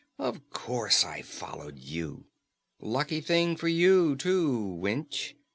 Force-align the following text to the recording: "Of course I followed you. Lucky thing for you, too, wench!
"Of 0.17 0.49
course 0.49 1.03
I 1.05 1.21
followed 1.21 1.77
you. 1.77 2.25
Lucky 2.79 3.21
thing 3.21 3.55
for 3.55 3.67
you, 3.67 4.15
too, 4.15 4.79
wench! 4.81 5.33